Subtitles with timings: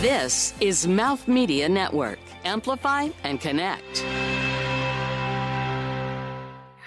[0.00, 2.18] This is Mouth Media Network.
[2.46, 4.02] Amplify and connect.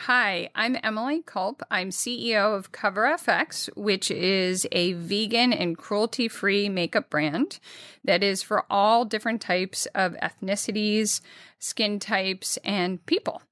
[0.05, 1.61] Hi, I'm Emily Culp.
[1.69, 7.59] I'm CEO of CoverFX, which is a vegan and cruelty free makeup brand
[8.03, 11.21] that is for all different types of ethnicities,
[11.59, 13.43] skin types, and people.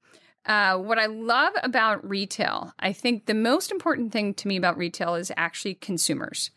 [0.44, 4.76] Uh, what I love about retail, I think the most important thing to me about
[4.76, 6.50] retail is actually consumers.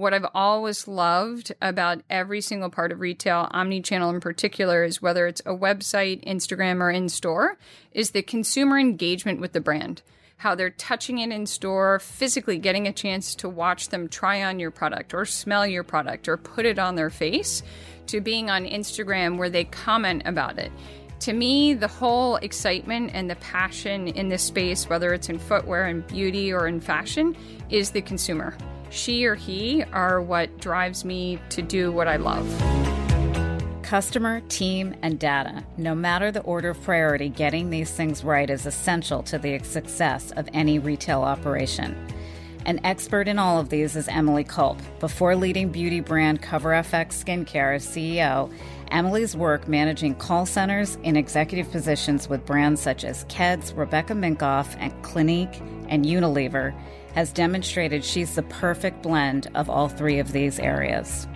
[0.00, 5.26] What I've always loved about every single part of retail, omni-channel in particular, is whether
[5.26, 7.58] it's a website, Instagram, or in store,
[7.92, 10.00] is the consumer engagement with the brand.
[10.38, 14.58] How they're touching it in store, physically getting a chance to watch them try on
[14.58, 17.62] your product or smell your product or put it on their face,
[18.06, 20.72] to being on Instagram where they comment about it
[21.18, 25.84] to me, the whole excitement and the passion in this space, whether it's in footwear
[25.84, 27.36] and beauty or in fashion,
[27.68, 28.56] is the consumer
[28.90, 32.46] she or he are what drives me to do what I love.
[33.82, 35.64] Customer, team, and data.
[35.76, 40.30] No matter the order of priority, getting these things right is essential to the success
[40.32, 41.96] of any retail operation.
[42.66, 44.78] An expert in all of these is Emily Culp.
[45.00, 48.52] Before leading beauty brand CoverFX Skincare as CEO,
[48.90, 54.76] Emily's work managing call centers in executive positions with brands such as Keds, Rebecca Minkoff,
[54.78, 56.74] and Clinique and Unilever
[57.14, 61.26] has demonstrated she's the perfect blend of all three of these areas.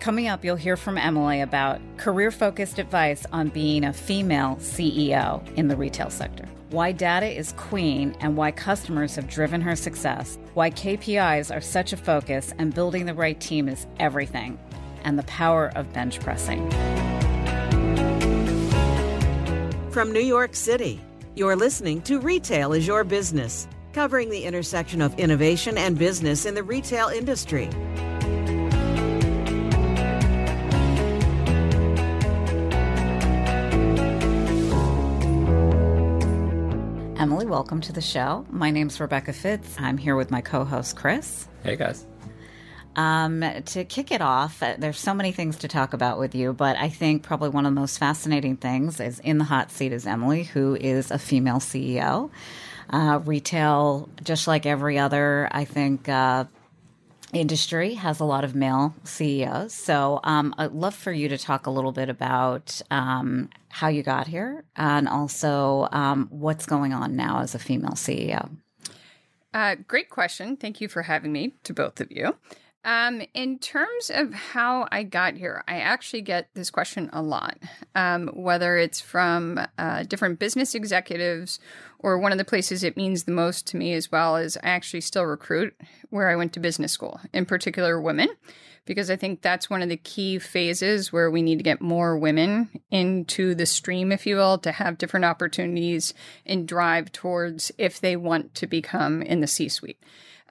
[0.00, 5.46] Coming up, you'll hear from Emily about career focused advice on being a female CEO
[5.56, 10.40] in the retail sector, why data is queen and why customers have driven her success,
[10.54, 14.58] why KPIs are such a focus and building the right team is everything,
[15.04, 16.68] and the power of bench pressing.
[19.92, 21.00] From New York City,
[21.36, 26.54] you're listening to Retail is Your Business covering the intersection of innovation and business in
[26.54, 27.68] the retail industry.
[37.18, 38.44] Emily, welcome to the show.
[38.50, 39.76] My name's Rebecca Fitz.
[39.78, 41.46] I'm here with my co host, Chris.
[41.62, 42.06] Hey, guys.
[42.94, 46.52] Um, to kick it off, uh, there's so many things to talk about with you,
[46.52, 49.92] but I think probably one of the most fascinating things is in the hot seat
[49.92, 52.30] is Emily, who is a female CEO.
[52.90, 56.44] Uh, retail, just like every other, I think, uh,
[57.32, 59.72] industry has a lot of male CEOs.
[59.72, 64.02] So um, I'd love for you to talk a little bit about um, how you
[64.02, 68.50] got here and also um, what's going on now as a female CEO.
[69.54, 70.56] Uh, great question.
[70.56, 72.36] Thank you for having me to both of you.
[72.84, 77.58] Um, in terms of how I got here, I actually get this question a lot,
[77.94, 81.60] um, whether it's from uh, different business executives
[82.00, 84.70] or one of the places it means the most to me as well is I
[84.70, 85.76] actually still recruit
[86.10, 88.28] where I went to business school, in particular women,
[88.84, 92.18] because I think that's one of the key phases where we need to get more
[92.18, 96.14] women into the stream, if you will, to have different opportunities
[96.44, 100.02] and drive towards if they want to become in the C suite.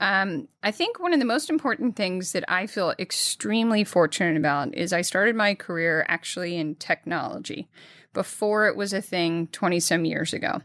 [0.01, 4.75] Um, I think one of the most important things that I feel extremely fortunate about
[4.75, 7.69] is I started my career actually in technology
[8.11, 10.61] before it was a thing 20 some years ago.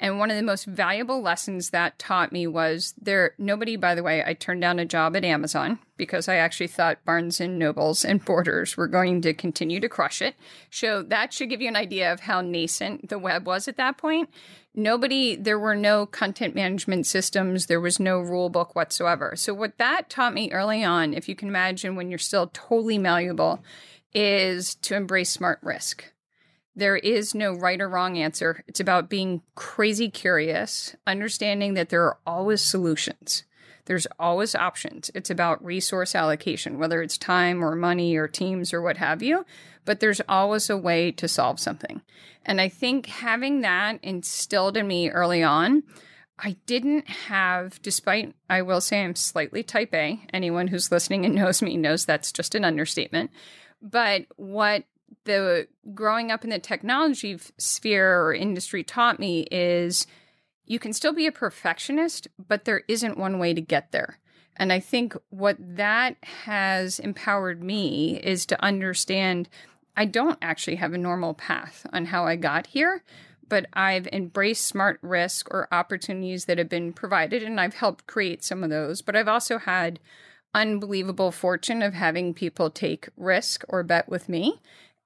[0.00, 4.02] And one of the most valuable lessons that taught me was there nobody by the
[4.02, 8.04] way I turned down a job at Amazon because I actually thought Barnes and Nobles
[8.04, 10.34] and Borders were going to continue to crush it.
[10.68, 13.96] So that should give you an idea of how nascent the web was at that
[13.96, 14.30] point.
[14.74, 19.36] Nobody there were no content management systems, there was no rule book whatsoever.
[19.36, 22.98] So what that taught me early on, if you can imagine when you're still totally
[22.98, 23.62] malleable,
[24.12, 26.04] is to embrace smart risk
[26.76, 28.64] there is no right or wrong answer.
[28.66, 33.44] It's about being crazy curious, understanding that there are always solutions.
[33.86, 35.10] There's always options.
[35.14, 39.44] It's about resource allocation, whether it's time or money or teams or what have you,
[39.84, 42.00] but there's always a way to solve something.
[42.46, 45.82] And I think having that instilled in me early on,
[46.38, 50.20] I didn't have, despite I will say I'm slightly type A.
[50.32, 53.30] Anyone who's listening and knows me knows that's just an understatement.
[53.80, 54.84] But what
[55.24, 60.06] the growing up in the technology sphere or industry taught me is
[60.66, 64.18] you can still be a perfectionist, but there isn't one way to get there.
[64.56, 69.48] And I think what that has empowered me is to understand
[69.96, 73.02] I don't actually have a normal path on how I got here,
[73.48, 78.42] but I've embraced smart risk or opportunities that have been provided, and I've helped create
[78.42, 79.02] some of those.
[79.02, 80.00] But I've also had
[80.54, 84.60] unbelievable fortune of having people take risk or bet with me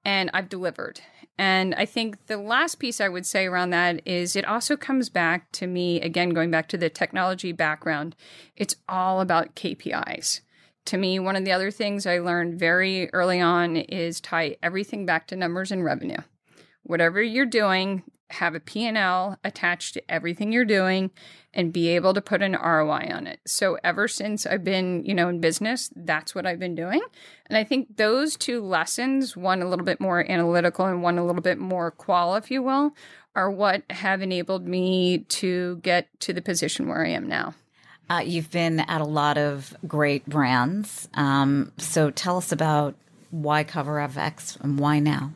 [0.05, 1.01] and I've delivered.
[1.37, 5.09] And I think the last piece I would say around that is it also comes
[5.09, 8.15] back to me, again, going back to the technology background,
[8.57, 10.41] it's all about KPIs.
[10.85, 15.05] to me, one of the other things I learned very early on is tie everything
[15.05, 16.17] back to numbers and revenue.
[16.83, 21.11] Whatever you're doing, have a P&L attached to everything you're doing
[21.53, 23.39] and be able to put an ROI on it.
[23.45, 27.01] So ever since I've been, you know, in business, that's what I've been doing.
[27.47, 31.25] And I think those two lessons, one a little bit more analytical and one a
[31.25, 32.93] little bit more qual, if you will,
[33.35, 37.55] are what have enabled me to get to the position where I am now.
[38.09, 41.07] Uh, you've been at a lot of great brands.
[41.13, 42.95] Um, so tell us about
[43.31, 45.31] why CoverFX and why now?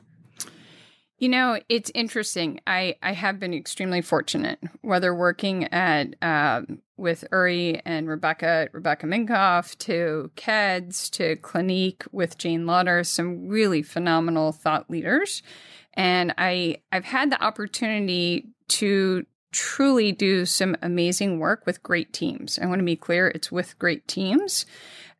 [1.20, 2.60] You know, it's interesting.
[2.66, 6.64] I, I have been extremely fortunate, whether working at uh,
[6.98, 13.84] with Uri and Rebecca, Rebecca Minkoff, to Keds, to Clinique with Jane Lauder, some really
[13.84, 15.44] phenomenal thought leaders.
[15.94, 22.58] And I I've had the opportunity to truly do some amazing work with great teams.
[22.60, 24.66] I want to be clear, it's with great teams.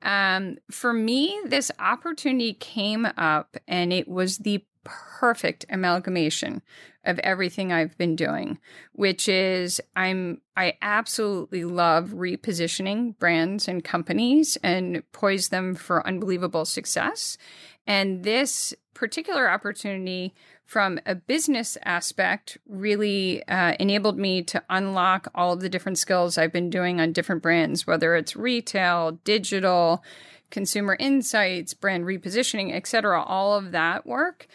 [0.02, 6.62] Um, for me, this opportunity came up and it was the perfect amalgamation
[7.06, 8.60] of everything I've been doing,
[8.94, 16.66] which is I'm I absolutely love repositioning brands and companies and poise them for unbelievable
[16.66, 17.38] success.
[17.86, 20.34] And this particular opportunity
[20.66, 26.38] from a business aspect really uh, enabled me to unlock all of the different skills
[26.38, 30.04] I've been doing on different brands, whether it's retail, digital,
[30.52, 33.22] consumer insights, brand repositioning, etc.
[33.22, 34.48] All of that work.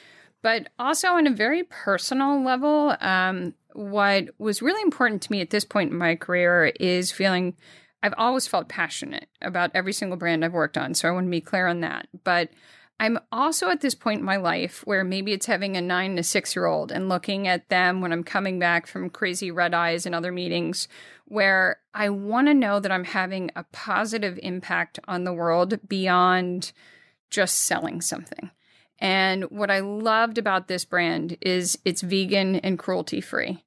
[0.49, 5.51] But also on a very personal level, um, what was really important to me at
[5.51, 7.55] this point in my career is feeling
[8.03, 10.95] I've always felt passionate about every single brand I've worked on.
[10.95, 12.09] So I want to be clear on that.
[12.25, 12.49] But
[12.99, 16.23] I'm also at this point in my life where maybe it's having a nine to
[16.23, 20.07] six year old and looking at them when I'm coming back from crazy red eyes
[20.07, 20.89] and other meetings
[21.27, 26.73] where I want to know that I'm having a positive impact on the world beyond
[27.29, 28.51] just selling something.
[28.99, 33.65] And what I loved about this brand is it's vegan and cruelty free.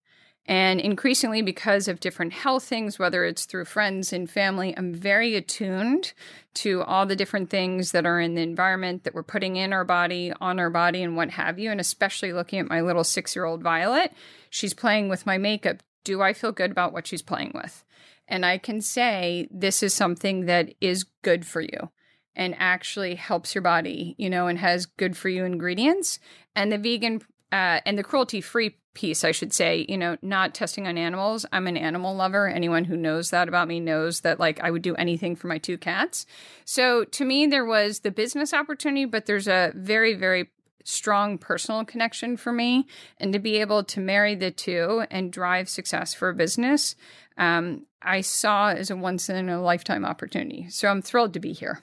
[0.48, 5.36] And increasingly, because of different health things, whether it's through friends and family, I'm very
[5.36, 6.14] attuned
[6.56, 9.86] to all the different things that are in the environment that we're putting in our
[9.86, 11.70] body, on our body, and what have you.
[11.70, 14.12] And especially looking at my little six year old Violet,
[14.50, 15.84] she's playing with my makeup.
[16.04, 17.84] Do I feel good about what she's playing with?
[18.28, 21.92] And I can say this is something that is good for you
[22.36, 26.20] and actually helps your body, you know, and has good for you ingredients.
[26.56, 30.54] And the vegan uh, and the cruelty free piece, I should say, you know, not
[30.54, 31.46] testing on animals.
[31.52, 32.48] I'm an animal lover.
[32.48, 35.58] Anyone who knows that about me knows that like I would do anything for my
[35.58, 36.26] two cats.
[36.66, 40.50] So to me, there was the business opportunity, but there's a very, very
[40.84, 42.88] strong personal connection for me.
[43.18, 46.96] And to be able to marry the two and drive success for a business,
[47.38, 50.70] um, I saw as a once in a lifetime opportunity.
[50.70, 51.82] So I'm thrilled to be here.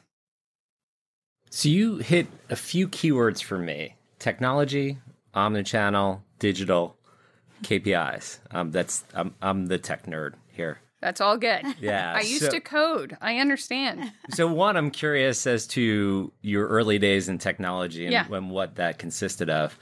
[1.51, 4.99] So you hit a few keywords for me technology,
[5.35, 6.97] omnichannel, digital,
[7.63, 8.39] KPIs.
[8.51, 10.81] Um, that's I'm, I'm the tech nerd here.
[11.01, 11.63] That's all good.
[11.81, 12.15] Yeah.
[12.17, 13.17] I used so, to code.
[13.21, 14.13] I understand.
[14.31, 18.27] So one, I'm curious as to your early days in technology and, yeah.
[18.31, 19.79] and what that consisted of.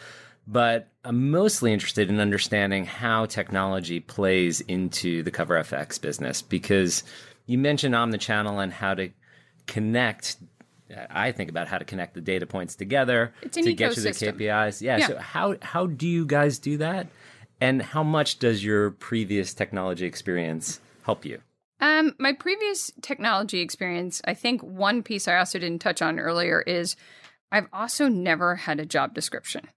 [0.46, 7.02] But I'm mostly interested in understanding how technology plays into the CoverFX business because
[7.46, 9.10] you mentioned omnichannel and how to
[9.66, 10.36] connect
[11.10, 13.76] I think about how to connect the data points together to ecosystem.
[13.76, 14.80] get to the KPIs.
[14.80, 15.06] Yeah, yeah.
[15.06, 17.08] So how how do you guys do that?
[17.60, 21.40] And how much does your previous technology experience help you?
[21.80, 26.62] Um, my previous technology experience, I think one piece I also didn't touch on earlier
[26.62, 26.96] is
[27.52, 29.68] I've also never had a job description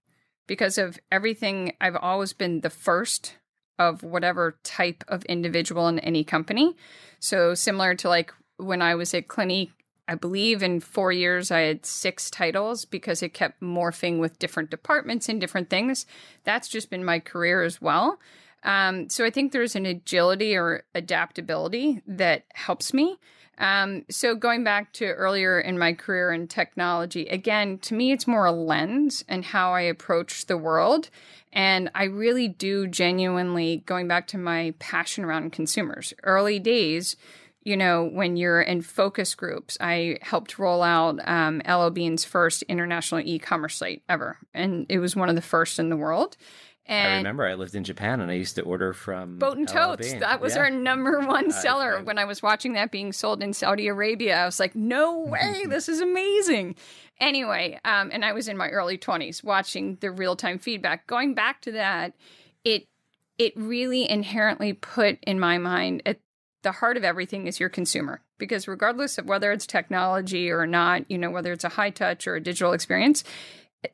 [0.46, 1.74] because of everything.
[1.80, 3.36] I've always been the first
[3.78, 6.76] of whatever type of individual in any company.
[7.18, 9.72] So similar to like when I was at Clinique
[10.10, 14.68] I believe in four years I had six titles because it kept morphing with different
[14.68, 16.04] departments and different things.
[16.42, 18.18] That's just been my career as well.
[18.64, 23.18] Um, so I think there's an agility or adaptability that helps me.
[23.58, 28.26] Um, so going back to earlier in my career in technology, again, to me, it's
[28.26, 31.08] more a lens and how I approach the world.
[31.52, 37.16] And I really do genuinely, going back to my passion around consumers, early days,
[37.62, 42.62] you know, when you're in focus groups, I helped roll out um, LL Bean's first
[42.62, 46.36] international e-commerce site ever, and it was one of the first in the world.
[46.86, 49.68] And I remember I lived in Japan and I used to order from Boat and
[49.68, 50.12] Totes.
[50.14, 50.62] That was yeah.
[50.62, 51.98] our number one seller.
[51.98, 55.20] I, when I was watching that being sold in Saudi Arabia, I was like, no
[55.20, 56.74] way, this is amazing.
[57.20, 61.06] Anyway, um, and I was in my early 20s watching the real time feedback.
[61.06, 62.14] Going back to that,
[62.64, 62.88] it
[63.38, 66.18] it really inherently put in my mind at
[66.62, 68.20] the heart of everything is your consumer.
[68.38, 72.26] Because regardless of whether it's technology or not, you know, whether it's a high touch
[72.26, 73.24] or a digital experience,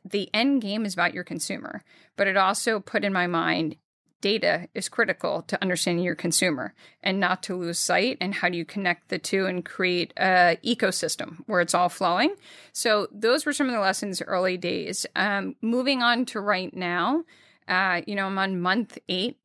[0.04, 1.82] the end game is about your consumer.
[2.16, 3.76] But it also put in my mind
[4.22, 8.16] data is critical to understanding your consumer and not to lose sight.
[8.20, 12.34] And how do you connect the two and create a ecosystem where it's all flowing?
[12.72, 15.06] So those were some of the lessons early days.
[15.14, 17.24] Um, moving on to right now
[17.68, 19.38] uh, you know i'm on month eight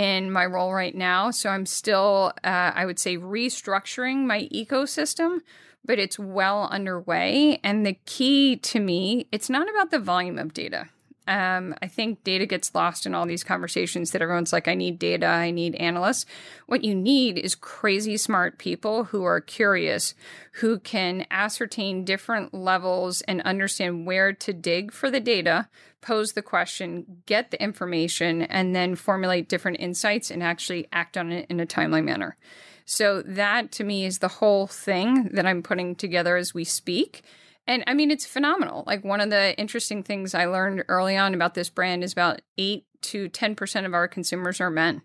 [0.00, 1.30] in my role right now.
[1.30, 5.40] So I'm still, uh, I would say, restructuring my ecosystem,
[5.84, 7.60] but it's well underway.
[7.62, 10.88] And the key to me, it's not about the volume of data.
[11.30, 14.98] Um, I think data gets lost in all these conversations that everyone's like, I need
[14.98, 16.26] data, I need analysts.
[16.66, 20.14] What you need is crazy smart people who are curious,
[20.54, 25.68] who can ascertain different levels and understand where to dig for the data,
[26.00, 31.30] pose the question, get the information, and then formulate different insights and actually act on
[31.30, 32.36] it in a timely manner.
[32.84, 37.22] So, that to me is the whole thing that I'm putting together as we speak.
[37.70, 38.82] And I mean, it's phenomenal.
[38.84, 42.42] Like, one of the interesting things I learned early on about this brand is about
[42.58, 45.02] 8 to 10% of our consumers are men.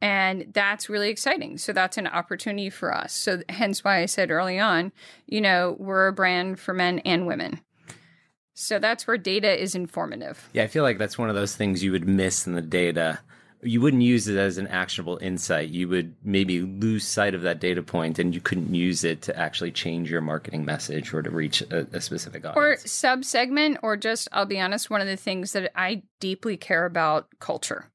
[0.00, 1.58] And that's really exciting.
[1.58, 3.12] So that's an opportunity for us.
[3.12, 4.92] So hence why I said early on,
[5.26, 7.60] you know, we're a brand for men and women.
[8.54, 10.48] So that's where data is informative.
[10.52, 13.18] Yeah, I feel like that's one of those things you would miss in the data.
[13.64, 15.68] You wouldn't use it as an actionable insight.
[15.68, 19.38] You would maybe lose sight of that data point and you couldn't use it to
[19.38, 22.84] actually change your marketing message or to reach a, a specific audience.
[22.84, 26.56] Or sub segment, or just, I'll be honest, one of the things that I deeply
[26.56, 27.92] care about culture.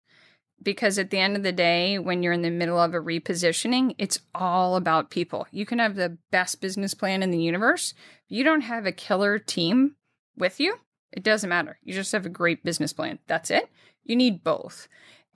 [0.64, 3.94] Because at the end of the day, when you're in the middle of a repositioning,
[3.98, 5.48] it's all about people.
[5.52, 7.94] You can have the best business plan in the universe.
[8.26, 9.98] If you don't have a killer team
[10.38, 10.78] with you,
[11.12, 11.78] it doesn't matter.
[11.84, 13.20] You just have a great business plan.
[13.28, 13.70] That's it.
[14.04, 14.88] You need both.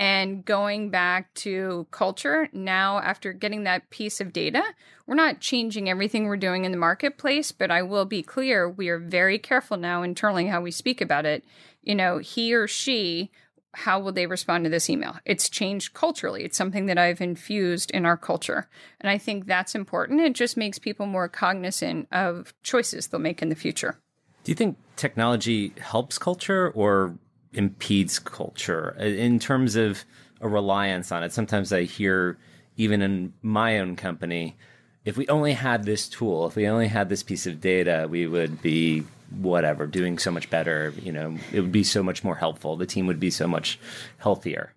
[0.01, 4.63] And going back to culture, now after getting that piece of data,
[5.05, 8.89] we're not changing everything we're doing in the marketplace, but I will be clear we
[8.89, 11.45] are very careful now internally how we speak about it.
[11.83, 13.29] You know, he or she,
[13.75, 15.17] how will they respond to this email?
[15.23, 16.45] It's changed culturally.
[16.45, 18.67] It's something that I've infused in our culture.
[19.01, 20.21] And I think that's important.
[20.21, 23.99] It just makes people more cognizant of choices they'll make in the future.
[24.43, 27.19] Do you think technology helps culture or
[27.53, 30.03] impedes culture in terms of
[30.39, 31.31] a reliance on it?
[31.33, 32.37] Sometimes I hear,
[32.77, 34.57] even in my own company,
[35.03, 38.27] if we only had this tool, if we only had this piece of data, we
[38.27, 39.03] would be
[39.39, 40.93] whatever, doing so much better.
[41.01, 42.75] You know, it would be so much more helpful.
[42.75, 43.79] The team would be so much
[44.17, 44.73] healthier.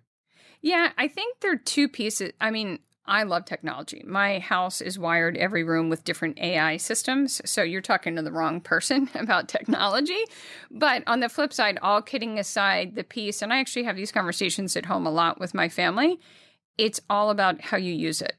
[0.61, 2.31] Yeah, I think there are two pieces.
[2.41, 4.03] I mean, I love technology.
[4.05, 7.41] My house is wired every room with different AI systems.
[7.45, 10.23] So you're talking to the wrong person about technology.
[10.71, 14.11] But on the flip side, all kidding aside, the piece, and I actually have these
[14.11, 16.19] conversations at home a lot with my family,
[16.77, 18.35] it's all about how you use it.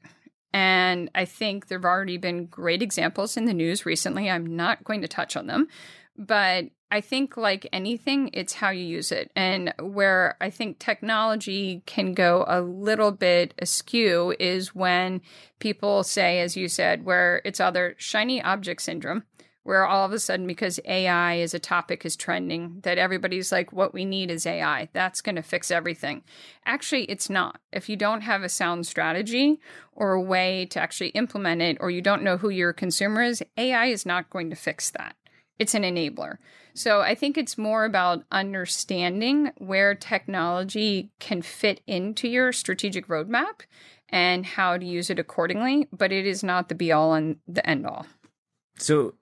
[0.53, 4.29] And I think there have already been great examples in the news recently.
[4.29, 5.67] I'm not going to touch on them,
[6.17, 9.29] but I think, like anything, it's how you use it.
[9.35, 15.21] And where I think technology can go a little bit askew is when
[15.59, 19.23] people say, as you said, where it's either shiny object syndrome,
[19.63, 23.73] where all of a sudden, because AI is a topic is trending, that everybody's like,
[23.73, 24.87] what we need is AI.
[24.93, 26.23] That's going to fix everything.
[26.65, 27.59] Actually, it's not.
[27.73, 29.59] If you don't have a sound strategy
[29.91, 33.43] or a way to actually implement it, or you don't know who your consumer is,
[33.57, 35.17] AI is not going to fix that
[35.59, 36.37] it's an enabler.
[36.73, 43.61] So I think it's more about understanding where technology can fit into your strategic roadmap
[44.09, 47.67] and how to use it accordingly, but it is not the be all and the
[47.67, 48.05] end all.
[48.77, 49.15] So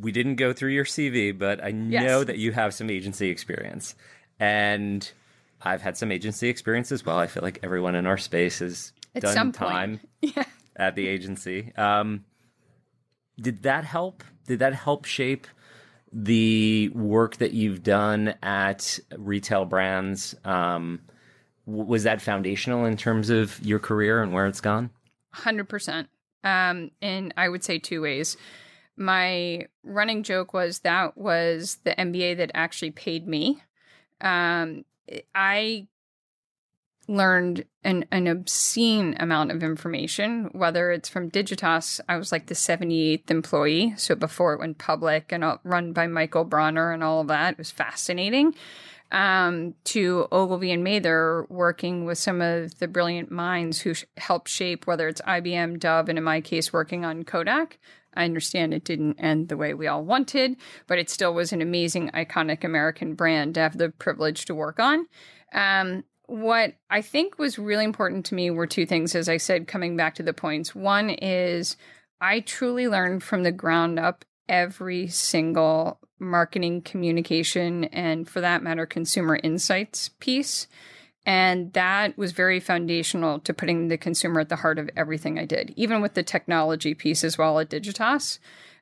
[0.00, 2.04] we didn't go through your CV, but I yes.
[2.04, 3.94] know that you have some agency experience.
[4.38, 5.10] And
[5.62, 7.18] I've had some agency experience as well.
[7.18, 10.44] I feel like everyone in our space has at done time yeah.
[10.76, 11.72] at the agency.
[11.76, 12.24] Um,
[13.40, 14.22] did that help?
[14.46, 15.46] Did that help shape
[16.14, 21.00] the work that you've done at retail brands um,
[21.66, 24.90] was that foundational in terms of your career and where it's gone?
[25.34, 26.06] 100%
[26.44, 28.36] um, in i would say two ways.
[28.96, 33.60] My running joke was that was the mba that actually paid me.
[34.20, 34.84] Um,
[35.34, 35.88] i
[37.08, 42.00] learned an, an obscene amount of information, whether it's from Digitas.
[42.08, 43.94] I was like the 78th employee.
[43.96, 47.58] So before it went public and run by Michael Bronner and all of that, it
[47.58, 48.54] was fascinating.
[49.12, 54.48] Um, to Ogilvy and Mather, working with some of the brilliant minds who sh- helped
[54.48, 57.78] shape whether it's IBM, Dove, and in my case, working on Kodak.
[58.14, 60.56] I understand it didn't end the way we all wanted,
[60.86, 64.80] but it still was an amazing, iconic American brand to have the privilege to work
[64.80, 65.06] on.
[65.52, 69.68] Um, what I think was really important to me were two things, as I said,
[69.68, 70.74] coming back to the points.
[70.74, 71.76] One is
[72.20, 78.86] I truly learned from the ground up every single marketing, communication, and for that matter,
[78.86, 80.66] consumer insights piece.
[81.26, 85.46] And that was very foundational to putting the consumer at the heart of everything I
[85.46, 88.38] did, even with the technology piece as well at Digitas.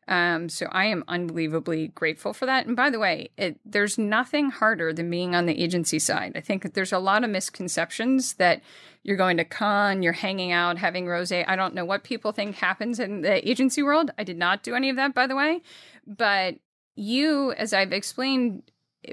[0.09, 2.67] Um, so I am unbelievably grateful for that.
[2.67, 6.33] And by the way, it, there's nothing harder than being on the agency side.
[6.35, 8.63] I think that there's a lot of misconceptions that
[9.05, 11.31] you're going to con, you're hanging out, having rose.
[11.31, 14.11] I don't know what people think happens in the agency world.
[14.19, 15.63] I did not do any of that, by the way.
[16.07, 16.57] But
[16.95, 18.63] you, as I've explained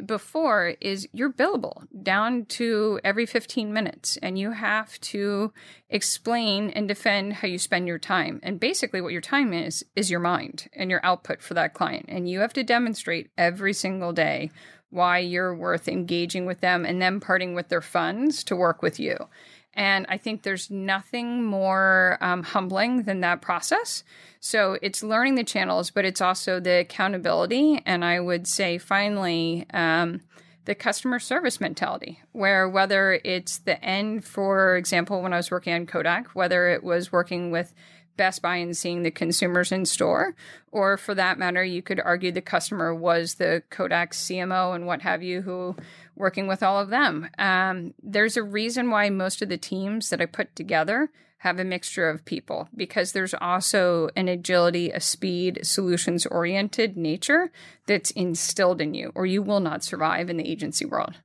[0.05, 5.51] before is you're billable down to every 15 minutes and you have to
[5.89, 8.39] explain and defend how you spend your time.
[8.43, 12.05] And basically what your time is is your mind and your output for that client.
[12.07, 14.51] And you have to demonstrate every single day
[14.91, 18.99] why you're worth engaging with them and them parting with their funds to work with
[18.99, 19.27] you
[19.73, 24.03] and I think there's nothing more um, humbling than that process.
[24.39, 27.81] So it's learning the channels, but it's also the accountability.
[27.85, 30.21] And I would say, finally, um,
[30.65, 35.73] the customer service mentality, where whether it's the end, for example, when I was working
[35.73, 37.73] on Kodak, whether it was working with
[38.17, 40.35] Best Buy and seeing the consumers in store,
[40.71, 45.01] or for that matter, you could argue the customer was the Kodak CMO and what
[45.01, 45.75] have you, who
[46.19, 47.29] working with all of them.
[47.39, 51.09] Um, there's a reason why most of the teams that I put together
[51.39, 57.49] have a mixture of people because there's also an agility, a speed, solutions oriented nature
[57.87, 61.15] that's instilled in you, or you will not survive in the agency world.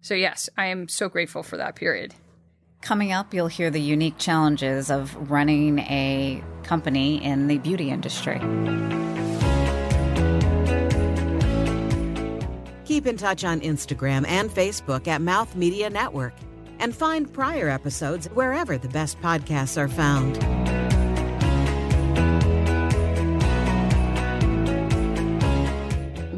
[0.00, 2.14] So, yes, I am so grateful for that period.
[2.80, 8.40] Coming up, you'll hear the unique challenges of running a company in the beauty industry.
[12.98, 16.34] Keep in touch on Instagram and Facebook at Mouth Media Network
[16.80, 20.36] and find prior episodes wherever the best podcasts are found.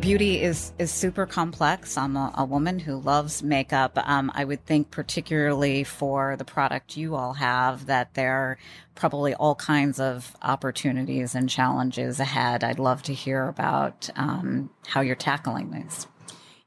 [0.00, 1.96] beauty is is super complex.
[1.96, 3.96] I'm a, a woman who loves makeup.
[3.96, 8.58] Um, I would think, particularly for the product you all have, that there are
[8.96, 12.64] probably all kinds of opportunities and challenges ahead.
[12.64, 16.06] I'd love to hear about um, how you're tackling these.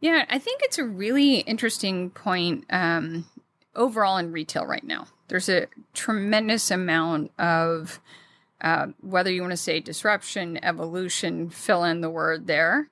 [0.04, 3.24] Yeah, I think it's a really interesting point um,
[3.74, 5.08] overall in retail right now.
[5.30, 8.02] There's a tremendous amount of
[8.60, 12.90] uh, whether you want to say disruption, evolution, fill in the word there.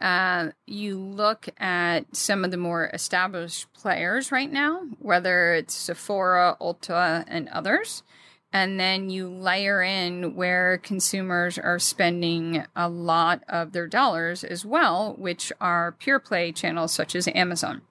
[0.00, 6.56] Uh, you look at some of the more established players right now, whether it's Sephora,
[6.62, 8.02] Ulta, and others.
[8.54, 14.64] And then you layer in where consumers are spending a lot of their dollars as
[14.64, 17.82] well, which are pure play channels such as Amazon.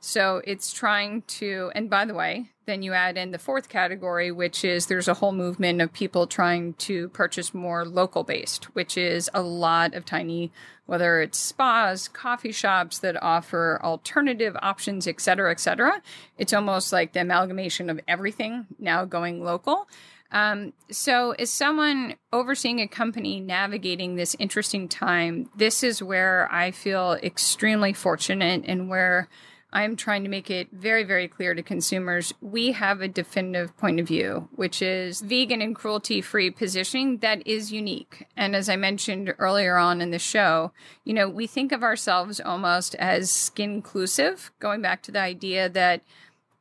[0.00, 4.30] So it's trying to, and by the way, then you add in the fourth category,
[4.30, 8.96] which is there's a whole movement of people trying to purchase more local based, which
[8.96, 10.52] is a lot of tiny,
[10.86, 16.00] whether it's spas, coffee shops that offer alternative options, et cetera, et cetera.
[16.38, 19.88] It's almost like the amalgamation of everything now going local.
[20.32, 26.70] Um, so, as someone overseeing a company navigating this interesting time, this is where I
[26.70, 29.28] feel extremely fortunate and where
[29.72, 34.00] I'm trying to make it very, very clear to consumers we have a definitive point
[34.00, 38.26] of view, which is vegan and cruelty free positioning that is unique.
[38.36, 40.72] And as I mentioned earlier on in the show,
[41.04, 45.68] you know, we think of ourselves almost as skin inclusive, going back to the idea
[45.68, 46.02] that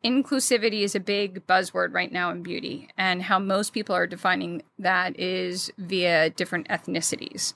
[0.04, 4.62] inclusivity is a big buzzword right now in beauty, and how most people are defining
[4.78, 7.54] that is via different ethnicities.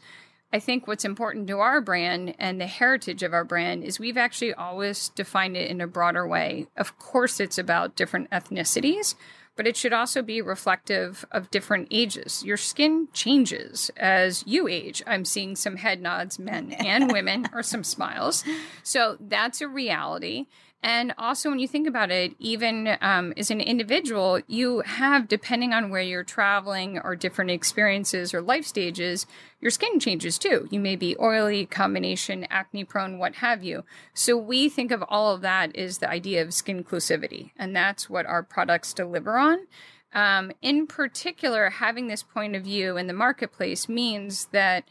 [0.54, 4.18] I think what's important to our brand and the heritage of our brand is we've
[4.18, 6.68] actually always defined it in a broader way.
[6.78, 9.16] Of course, it's about different ethnicities,
[9.56, 12.44] but it should also be reflective of different ages.
[12.46, 15.02] Your skin changes as you age.
[15.08, 18.44] I'm seeing some head nods, men and women, or some smiles.
[18.84, 20.46] So that's a reality.
[20.84, 25.72] And also, when you think about it, even um, as an individual, you have, depending
[25.72, 29.26] on where you're traveling or different experiences or life stages,
[29.62, 30.68] your skin changes too.
[30.72, 33.86] You may be oily, combination, acne prone, what have you.
[34.14, 38.10] So, we think of all of that as the idea of skin inclusivity, and that's
[38.10, 39.60] what our products deliver on.
[40.14, 44.84] Um, in particular, having this point of view in the marketplace means that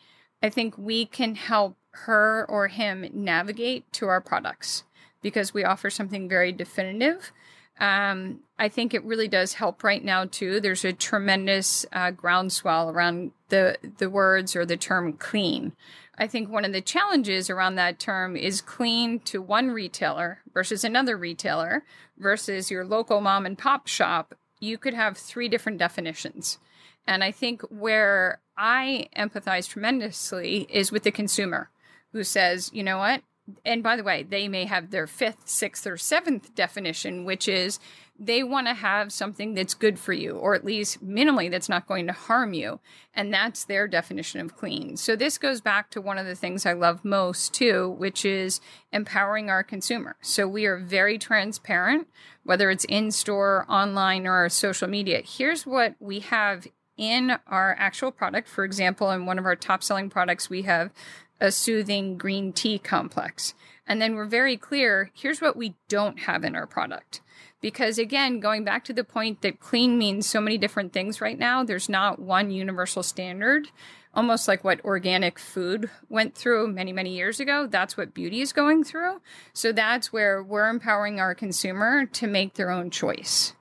[0.43, 4.85] I think we can help her or him navigate to our products
[5.23, 7.33] because we offer something very definitive.
[7.81, 10.61] Um, I think it really does help right now too.
[10.61, 15.73] There's a tremendous uh, groundswell around the the words or the term clean,
[16.19, 20.85] I think one of the challenges around that term is clean to one retailer versus
[20.85, 21.85] another retailer
[22.19, 24.35] versus your local mom and pop shop.
[24.61, 26.59] You could have three different definitions.
[27.07, 31.71] And I think where I empathize tremendously is with the consumer
[32.13, 33.23] who says, you know what?
[33.65, 37.79] And by the way, they may have their fifth, sixth, or seventh definition, which is
[38.19, 41.87] they want to have something that's good for you, or at least minimally that's not
[41.87, 42.79] going to harm you.
[43.15, 44.97] And that's their definition of clean.
[44.97, 48.61] So this goes back to one of the things I love most too, which is
[48.93, 50.17] empowering our consumer.
[50.21, 52.07] So we are very transparent,
[52.45, 55.23] whether it's in store, online, or our social media.
[55.25, 58.47] Here's what we have in our actual product.
[58.47, 60.93] For example, in one of our top selling products, we have
[61.43, 63.53] a soothing green tea complex.
[63.87, 67.21] And then we're very clear here's what we don't have in our product.
[67.61, 71.39] Because again, going back to the point that clean means so many different things right
[71.39, 73.69] now, there's not one universal standard.
[74.15, 77.67] Almost like what organic food went through many, many years ago.
[77.67, 79.21] That's what beauty is going through.
[79.53, 83.55] So that's where we're empowering our consumer to make their own choice.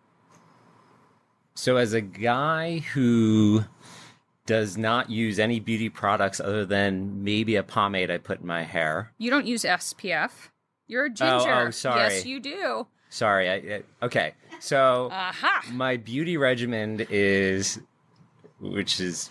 [1.54, 3.66] So, as a guy who
[4.46, 8.64] does not use any beauty products other than maybe a pomade I put in my
[8.64, 9.12] hair.
[9.18, 10.32] You don't use SPF.
[10.88, 11.50] You're a ginger.
[11.50, 12.02] Oh, oh sorry.
[12.02, 12.88] Yes, you do.
[13.10, 13.50] Sorry.
[13.50, 14.34] I, I, okay.
[14.60, 15.72] So uh-huh.
[15.74, 17.80] my beauty regimen is,
[18.60, 19.30] which is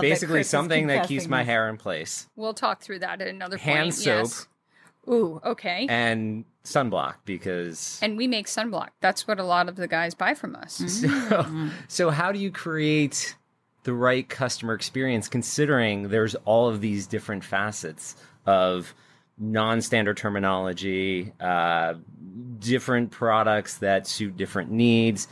[0.00, 2.28] basically that something that keeps my hair in place.
[2.36, 3.94] We'll talk through that at another Hand point.
[3.94, 4.24] soap.
[4.24, 4.48] Yes.
[5.08, 5.86] Ooh, okay.
[5.88, 8.90] And sunblock because and we make sunblock.
[9.00, 10.80] That's what a lot of the guys buy from us.
[10.88, 13.34] So, so how do you create
[13.84, 18.16] the right customer experience considering there's all of these different facets
[18.46, 18.94] of
[19.38, 21.94] non-standard terminology, uh,
[22.58, 25.26] different products that suit different needs,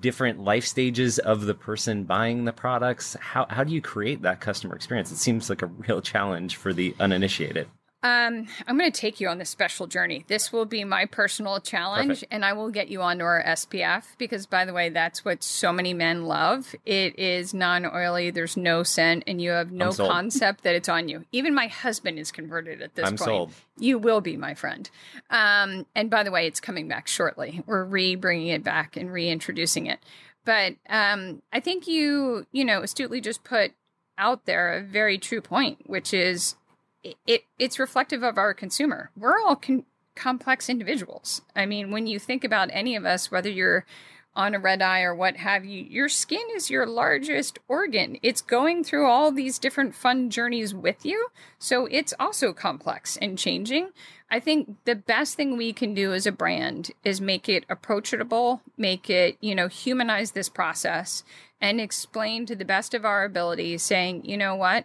[0.00, 3.16] different life stages of the person buying the products.
[3.20, 5.10] How how do you create that customer experience?
[5.10, 7.68] It seems like a real challenge for the uninitiated.
[8.02, 10.24] Um, I'm going to take you on this special journey.
[10.26, 12.32] This will be my personal challenge, Perfect.
[12.32, 15.70] and I will get you onto our SPF because, by the way, that's what so
[15.70, 16.74] many men love.
[16.86, 21.10] It is non oily, there's no scent, and you have no concept that it's on
[21.10, 21.26] you.
[21.30, 23.28] Even my husband is converted at this I'm point.
[23.28, 23.52] Sold.
[23.78, 24.88] You will be, my friend.
[25.28, 27.62] Um, and by the way, it's coming back shortly.
[27.66, 29.98] We're re bringing it back and reintroducing it.
[30.46, 33.72] But um, I think you, you know, astutely just put
[34.16, 36.56] out there a very true point, which is
[37.04, 39.10] it, it's reflective of our consumer.
[39.16, 39.84] We're all con-
[40.14, 41.42] complex individuals.
[41.56, 43.86] I mean, when you think about any of us, whether you're
[44.34, 48.16] on a red eye or what have you, your skin is your largest organ.
[48.22, 51.28] It's going through all these different fun journeys with you.
[51.58, 53.90] So it's also complex and changing.
[54.30, 58.62] I think the best thing we can do as a brand is make it approachable,
[58.76, 61.24] make it, you know, humanize this process
[61.60, 64.84] and explain to the best of our ability, saying, you know what?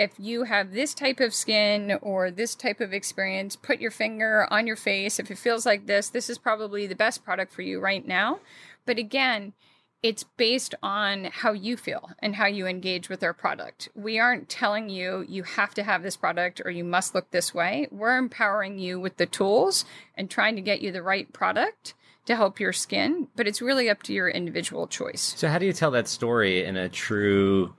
[0.00, 4.46] If you have this type of skin or this type of experience, put your finger
[4.50, 5.18] on your face.
[5.18, 8.40] If it feels like this, this is probably the best product for you right now.
[8.86, 9.52] But again,
[10.02, 13.90] it's based on how you feel and how you engage with our product.
[13.94, 17.52] We aren't telling you you have to have this product or you must look this
[17.52, 17.86] way.
[17.90, 19.84] We're empowering you with the tools
[20.14, 21.92] and trying to get you the right product
[22.24, 25.34] to help your skin, but it's really up to your individual choice.
[25.36, 27.74] So, how do you tell that story in a true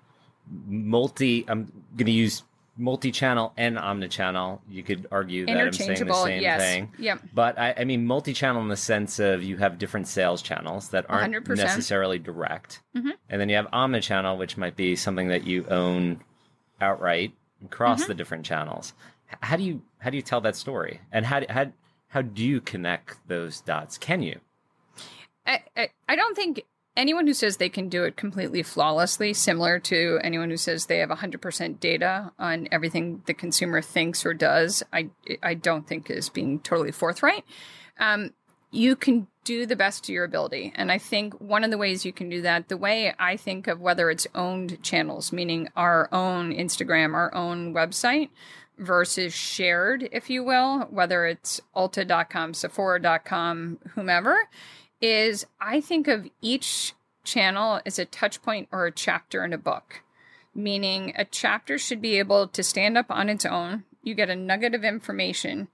[0.68, 1.46] multi.
[1.48, 2.44] I'm going to use
[2.78, 4.62] multi-channel and omni-channel.
[4.70, 6.62] You could argue that I'm saying the same yes.
[6.62, 6.92] thing.
[6.98, 7.22] Yep.
[7.34, 11.06] But I, I, mean multi-channel in the sense of you have different sales channels that
[11.10, 11.58] aren't 100%.
[11.58, 13.12] necessarily direct, mm-hmm.
[13.30, 16.22] and then you have omni-channel, which might be something that you own
[16.80, 17.34] outright
[17.64, 18.08] across mm-hmm.
[18.10, 18.94] the different channels.
[19.42, 21.72] How do you how do you tell that story, and how how
[22.08, 23.98] how do you connect those dots?
[23.98, 24.40] Can you?
[25.46, 26.66] I, I, I don't think
[27.02, 31.00] anyone who says they can do it completely flawlessly, similar to anyone who says they
[31.00, 35.10] have 100% data on everything the consumer thinks or does, I,
[35.42, 37.44] I don't think is being totally forthright.
[38.00, 38.34] Um,
[38.70, 40.72] you can do the best to your ability.
[40.76, 43.68] And I think one of the ways you can do that, the way I think
[43.68, 48.30] of whether it's owned channels, meaning our own Instagram, our own website,
[48.78, 54.50] versus shared, if you will, whether it's Ulta.com, Sephora.com, whomever,
[55.02, 59.58] is I think of each channel as a touch point or a chapter in a
[59.58, 60.02] book,
[60.54, 63.84] meaning a chapter should be able to stand up on its own.
[64.04, 65.68] You get a nugget of information.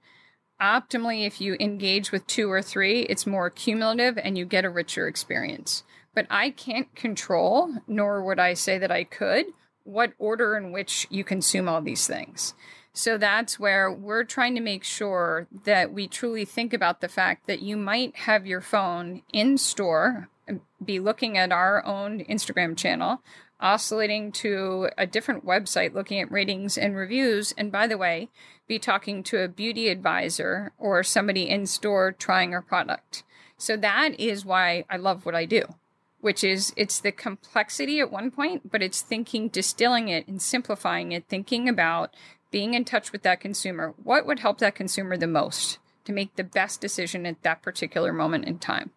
[0.60, 4.70] Optimally, if you engage with two or three, it's more cumulative and you get a
[4.70, 5.84] richer experience.
[6.14, 9.46] But I can't control, nor would I say that I could,
[9.84, 12.54] what order in which you consume all these things.
[12.98, 17.46] So that's where we're trying to make sure that we truly think about the fact
[17.46, 20.28] that you might have your phone in store,
[20.84, 23.22] be looking at our own Instagram channel,
[23.60, 28.30] oscillating to a different website looking at ratings and reviews, and by the way,
[28.66, 33.22] be talking to a beauty advisor or somebody in store trying our product.
[33.56, 35.62] So that is why I love what I do,
[36.20, 41.12] which is it's the complexity at one point, but it's thinking, distilling it and simplifying
[41.12, 42.12] it, thinking about
[42.50, 43.94] being in touch with that consumer.
[44.02, 48.12] What would help that consumer the most to make the best decision at that particular
[48.12, 48.90] moment in time?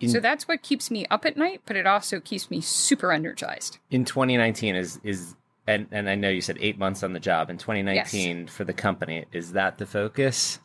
[0.00, 3.12] In, so that's what keeps me up at night, but it also keeps me super
[3.12, 3.78] energized.
[3.90, 7.48] In 2019 is is and and I know you said 8 months on the job
[7.48, 8.54] in 2019 yes.
[8.54, 9.24] for the company.
[9.32, 10.60] Is that the focus?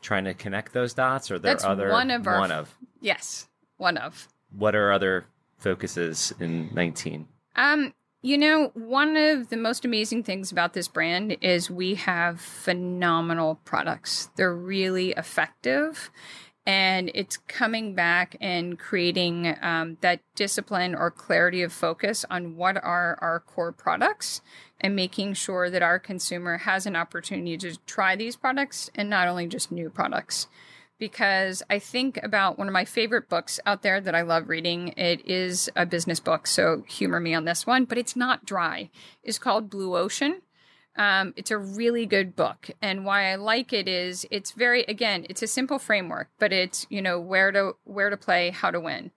[0.00, 3.48] Trying to connect those dots or there that's other one of our, one of Yes,
[3.76, 4.26] one of.
[4.56, 5.26] What are other
[5.58, 7.28] focuses in 19?
[7.54, 12.40] Um you know, one of the most amazing things about this brand is we have
[12.40, 14.30] phenomenal products.
[14.36, 16.10] They're really effective
[16.64, 22.76] and it's coming back and creating um, that discipline or clarity of focus on what
[22.76, 24.40] are our core products
[24.80, 29.26] and making sure that our consumer has an opportunity to try these products and not
[29.26, 30.46] only just new products
[31.02, 34.94] because i think about one of my favorite books out there that i love reading.
[34.96, 38.88] It is a business book so humor me on this one but it's not dry.
[39.24, 40.42] It's called blue ocean.
[40.94, 45.26] Um, it's a really good book, and why I like it is it's very again
[45.28, 48.78] it's a simple framework, but it's you know where to where to play, how to
[48.78, 49.10] win,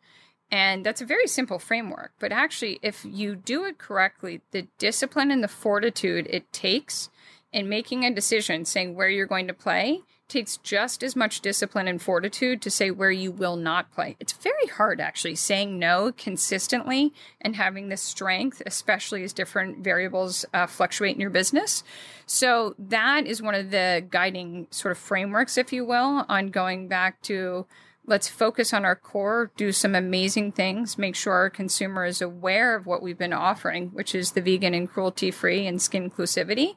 [0.50, 2.13] and that's a very simple framework.
[2.17, 7.12] But actually, if you do it correctly, the discipline and the fortitude it takes
[7.54, 11.88] in making a decision, saying where you're going to play, takes just as much discipline
[11.88, 14.16] and fortitude to say where you will not play.
[14.20, 20.46] It's very hard actually saying no consistently and having the strength, especially as different variables
[20.54, 21.84] uh, fluctuate in your business.
[22.26, 26.88] So that is one of the guiding sort of frameworks, if you will, on going
[26.88, 27.66] back to
[28.08, 32.76] let's focus on our core, do some amazing things, make sure our consumer is aware
[32.76, 36.76] of what we've been offering, which is the vegan and cruelty free and skin inclusivity,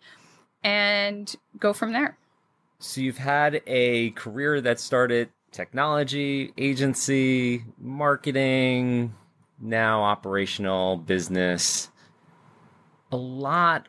[0.62, 2.16] and go from there.
[2.80, 9.14] So you've had a career that started technology, agency, marketing,
[9.60, 11.90] now operational business.
[13.10, 13.88] A lot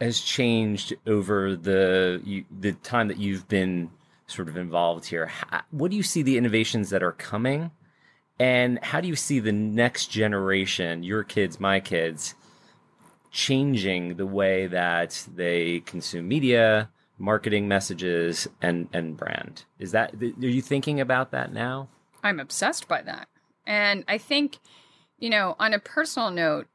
[0.00, 3.90] has changed over the the time that you've been
[4.26, 5.30] sort of involved here.
[5.70, 7.72] What do you see the innovations that are coming,
[8.38, 12.34] and how do you see the next generation, your kids, my kids,
[13.30, 16.88] changing the way that they consume media,
[17.20, 19.64] marketing messages and and brand.
[19.78, 21.88] Is that are you thinking about that now?
[22.24, 23.28] I'm obsessed by that.
[23.66, 24.58] And I think
[25.18, 26.66] you know, on a personal note,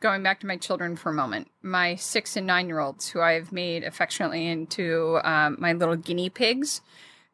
[0.00, 3.20] going back to my children for a moment, my 6 and 9 year olds who
[3.20, 6.80] I've made affectionately into um, my little guinea pigs.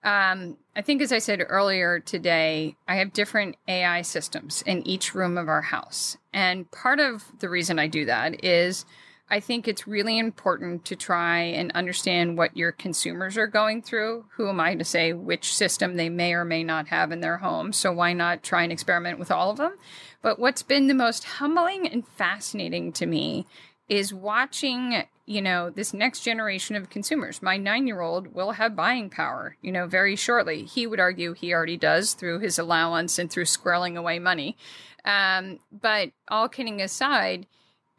[0.03, 5.15] Um, I think, as I said earlier today, I have different AI systems in each
[5.15, 6.17] room of our house.
[6.33, 8.87] And part of the reason I do that is
[9.31, 14.25] I think it's really important to try and understand what your consumers are going through.
[14.37, 17.39] Who am I to say which system they may or may not have in their
[17.39, 17.73] home?
[17.73, 19.77] So why not try and experiment with all of them?
[20.21, 23.47] But what's been the most humbling and fascinating to me
[23.89, 27.41] is watching, you know, this next generation of consumers.
[27.41, 30.65] My nine year old will have buying power, you know, very shortly.
[30.65, 34.57] He would argue he already does through his allowance and through squirreling away money.
[35.05, 37.47] Um, but all kidding aside,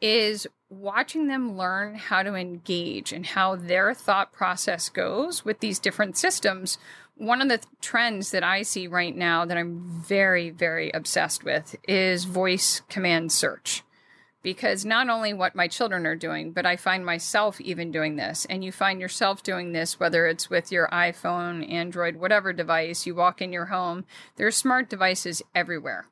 [0.02, 5.78] is watching them learn how to engage and how their thought process goes with these
[5.78, 6.78] different systems.
[7.16, 11.44] One of the th- trends that I see right now that I'm very, very obsessed
[11.44, 13.82] with is voice command search.
[14.42, 18.44] Because not only what my children are doing, but I find myself even doing this.
[18.50, 23.14] And you find yourself doing this, whether it's with your iPhone, Android, whatever device, you
[23.14, 24.04] walk in your home,
[24.36, 26.06] there are smart devices everywhere,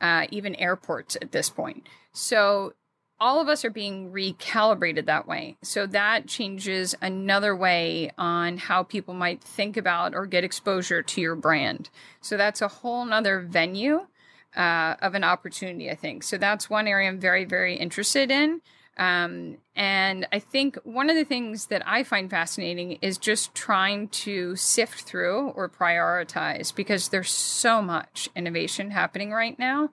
[0.00, 1.86] uh, even airports at this point.
[2.12, 2.72] So
[3.18, 5.56] all of us are being recalibrated that way.
[5.62, 11.20] So that changes another way on how people might think about or get exposure to
[11.20, 11.88] your brand.
[12.20, 14.06] So that's a whole nother venue
[14.54, 16.22] uh, of an opportunity, I think.
[16.22, 18.60] So that's one area I'm very, very interested in.
[18.98, 24.08] Um, and I think one of the things that I find fascinating is just trying
[24.08, 29.90] to sift through or prioritize because there's so much innovation happening right now.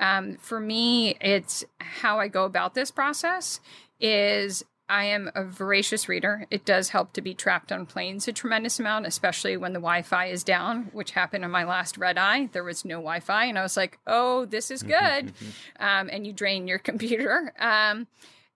[0.00, 3.60] Um, for me, it's how I go about this process
[4.00, 6.46] is I am a voracious reader.
[6.50, 10.02] It does help to be trapped on planes a tremendous amount, especially when the Wi
[10.02, 12.48] Fi is down, which happened on my last red eye.
[12.50, 15.32] There was no Wi Fi, and I was like, oh, this is good.
[15.78, 17.52] um, and you drain your computer.
[17.60, 18.08] Um,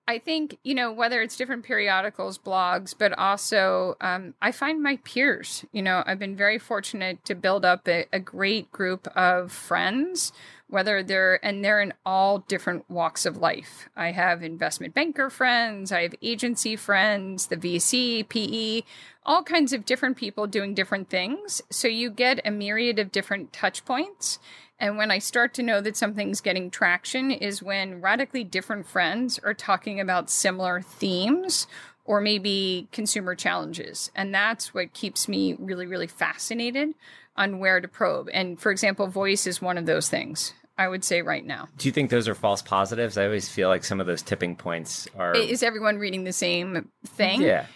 [0.06, 4.98] I think, you know, whether it's different periodicals, blogs, but also um, I find my
[5.04, 9.50] peers, you know, I've been very fortunate to build up a, a great group of
[9.50, 10.32] friends
[10.74, 13.88] whether they're and they're in all different walks of life.
[13.94, 18.82] I have investment banker friends, I have agency friends, the VC, PE,
[19.24, 21.62] all kinds of different people doing different things.
[21.70, 24.40] So you get a myriad of different touch points.
[24.80, 29.38] And when I start to know that something's getting traction is when radically different friends
[29.44, 31.68] are talking about similar themes
[32.04, 34.10] or maybe consumer challenges.
[34.16, 36.94] And that's what keeps me really, really fascinated
[37.36, 38.28] on where to probe.
[38.32, 40.52] And for example, voice is one of those things.
[40.76, 41.68] I would say right now.
[41.78, 43.16] Do you think those are false positives?
[43.16, 45.34] I always feel like some of those tipping points are.
[45.34, 47.42] Is everyone reading the same thing?
[47.42, 47.66] Yeah.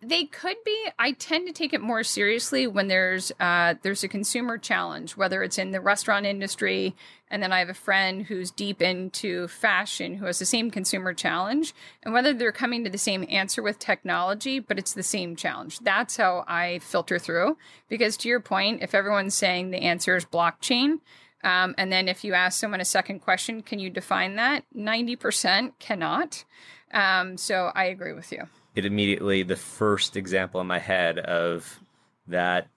[0.00, 0.86] They could be.
[1.00, 5.42] I tend to take it more seriously when there's uh, there's a consumer challenge, whether
[5.42, 6.94] it's in the restaurant industry,
[7.28, 11.12] and then I have a friend who's deep into fashion who has the same consumer
[11.12, 15.34] challenge, and whether they're coming to the same answer with technology, but it's the same
[15.34, 15.80] challenge.
[15.80, 17.56] That's how I filter through.
[17.88, 21.00] Because to your point, if everyone's saying the answer is blockchain,
[21.44, 24.64] um, and then if you ask someone a second question, can you define that?
[24.74, 26.44] Ninety percent cannot.
[26.92, 31.80] Um, so I agree with you it immediately the first example in my head of
[32.26, 32.68] that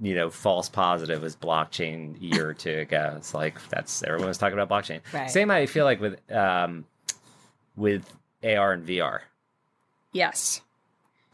[0.00, 4.28] you know false positive was blockchain a year or two ago it's like that's everyone
[4.28, 5.30] was talking about blockchain right.
[5.30, 6.84] same i feel like with um
[7.76, 8.12] with
[8.44, 9.20] ar and vr
[10.12, 10.60] yes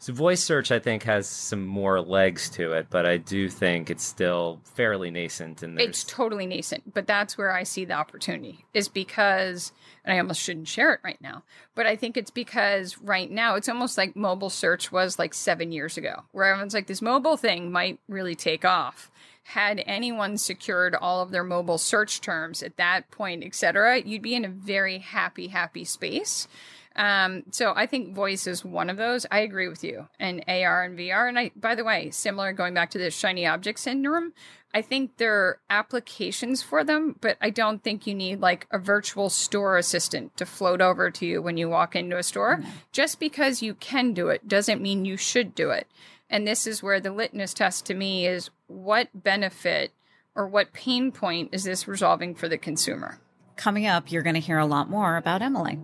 [0.03, 3.89] so voice search, I think, has some more legs to it, but I do think
[3.89, 5.63] it's still fairly nascent.
[5.63, 8.65] And it's totally nascent, but that's where I see the opportunity.
[8.73, 9.71] Is because,
[10.03, 13.55] and I almost shouldn't share it right now, but I think it's because right now
[13.55, 17.37] it's almost like mobile search was like seven years ago, where everyone's like, this mobile
[17.37, 19.09] thing might really take off.
[19.45, 24.21] Had anyone secured all of their mobile search terms at that point, et cetera, you'd
[24.21, 26.49] be in a very happy, happy space.
[26.95, 29.25] Um, so I think voice is one of those.
[29.31, 30.07] I agree with you.
[30.19, 31.27] And AR and VR.
[31.27, 34.33] And I, by the way, similar going back to the shiny object syndrome,
[34.75, 38.79] I think there are applications for them, but I don't think you need like a
[38.79, 42.57] virtual store assistant to float over to you when you walk into a store.
[42.57, 42.69] Mm-hmm.
[42.91, 45.87] Just because you can do it doesn't mean you should do it.
[46.29, 49.93] And this is where the litmus test to me is what benefit
[50.35, 53.19] or what pain point is this resolving for the consumer?
[53.55, 55.77] Coming up, you're going to hear a lot more about Emily.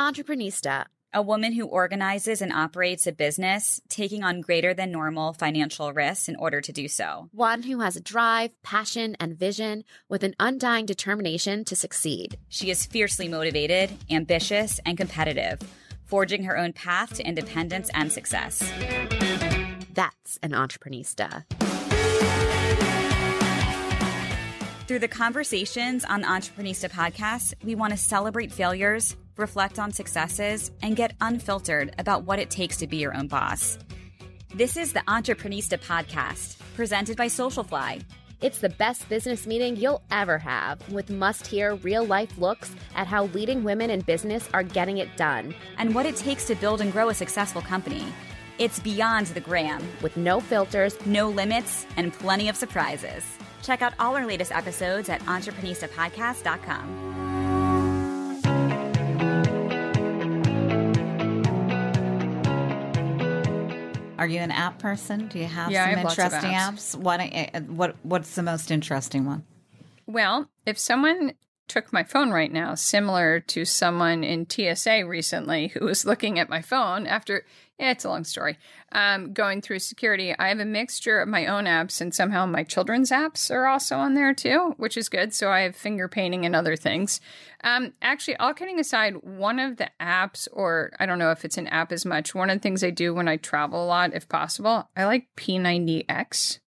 [0.00, 5.92] Entreprenista, a woman who organizes and operates a business, taking on greater than normal financial
[5.92, 7.28] risks in order to do so.
[7.32, 12.38] One who has a drive, passion, and vision with an undying determination to succeed.
[12.48, 15.60] She is fiercely motivated, ambitious, and competitive,
[16.06, 18.60] forging her own path to independence and success.
[19.92, 21.44] That's an entreprenista.
[24.86, 30.70] Through the conversations on the Entreprenista podcast, we want to celebrate failures reflect on successes,
[30.82, 33.78] and get unfiltered about what it takes to be your own boss.
[34.54, 38.02] This is the Entreprenista podcast, presented by Socialfly.
[38.40, 43.06] It's the best business meeting you'll ever have, with must hear real life looks at
[43.06, 46.80] how leading women in business are getting it done and what it takes to build
[46.80, 48.04] and grow a successful company.
[48.58, 53.24] It's beyond the gram, with no filters, no limits, and plenty of surprises.
[53.62, 57.19] Check out all our latest episodes at entreprenistapodcast.com.
[64.20, 65.28] Are you an app person?
[65.28, 66.94] Do you have yeah, some have interesting apps.
[66.94, 66.96] apps?
[66.96, 69.44] What uh, what what's the most interesting one?
[70.06, 71.32] Well, if someone
[71.70, 76.50] took my phone right now, similar to someone in TSA recently who was looking at
[76.50, 77.44] my phone after
[77.78, 78.58] yeah, it's a long story.
[78.92, 82.62] Um, going through security, I have a mixture of my own apps and somehow my
[82.62, 85.32] children's apps are also on there too, which is good.
[85.32, 87.22] So I have finger painting and other things.
[87.64, 91.56] Um, actually, all kidding aside, one of the apps, or I don't know if it's
[91.56, 94.12] an app as much, one of the things I do when I travel a lot,
[94.12, 96.58] if possible, I like P90X.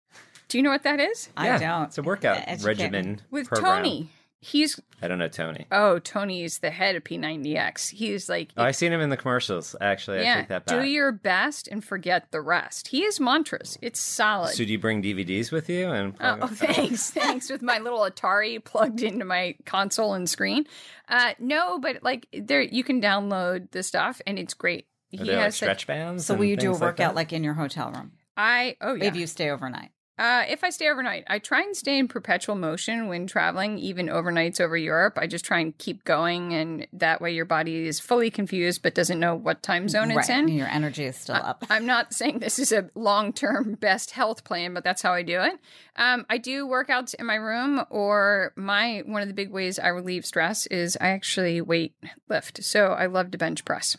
[0.47, 1.29] Do you know what that is?
[1.37, 1.85] I yeah, don't.
[1.89, 3.83] It's a workout regimen with program.
[3.83, 4.09] Tony.
[4.43, 5.65] He's I don't know Tony.
[5.71, 7.91] Oh, Tony's the head of P90X.
[7.91, 9.73] He's like oh, I've seen him in the commercials.
[9.79, 10.81] Actually, yeah, I take that back.
[10.81, 12.89] Do your best and forget the rest.
[12.89, 13.77] He is mantras.
[13.81, 14.53] It's solid.
[14.53, 15.89] So do you bring DVDs with you?
[15.89, 17.49] And oh, oh thanks, thanks.
[17.49, 20.67] With my little Atari plugged into my console and screen.
[21.07, 24.87] Uh, no, but like there, you can download the stuff and it's great.
[25.17, 26.25] Are he has like stretch bands.
[26.25, 28.11] So will you do a workout like, like in your hotel room?
[28.35, 29.05] I oh yeah.
[29.05, 29.91] If you stay overnight.
[30.17, 34.09] Uh, if I stay overnight, I try and stay in perpetual motion when traveling, even
[34.09, 35.17] overnights over Europe.
[35.19, 38.93] I just try and keep going, and that way your body is fully confused but
[38.93, 40.37] doesn't know what time zone it's right.
[40.37, 40.49] in.
[40.49, 41.65] Your energy is still up.
[41.69, 45.13] I, am not saying this is a long term best health plan, but that's how
[45.13, 45.59] I do it.
[45.95, 49.87] Um, I do workouts in my room, or my one of the big ways I
[49.87, 51.95] relieve stress is I actually weight
[52.29, 52.63] lift.
[52.63, 53.97] So I love to bench press.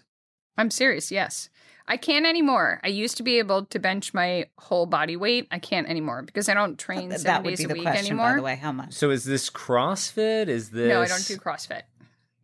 [0.57, 1.49] I'm serious, yes.
[1.87, 2.81] I can't anymore.
[2.83, 5.49] I used to be able to bench my whole body weight.
[5.51, 7.83] I can't anymore because I don't train seven that would days be a the week
[7.83, 8.31] question, anymore.
[8.31, 8.57] by the way.
[8.57, 8.95] How much?
[8.95, 10.49] So is this CrossFit?
[10.49, 11.83] Is this No, I don't do CrossFit.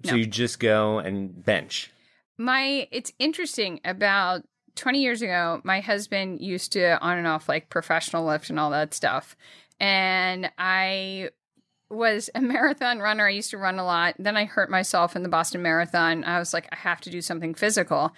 [0.05, 1.91] So you just go and bench.
[2.39, 4.45] My it's interesting about
[4.77, 8.71] 20 years ago, my husband used to on and off like professional lift and all
[8.71, 9.37] that stuff.
[9.79, 11.31] And I
[11.91, 13.27] was a marathon runner.
[13.27, 14.15] I used to run a lot.
[14.19, 16.25] Then I hurt myself in the Boston Marathon.
[16.25, 18.13] I was like, I have to do something physical.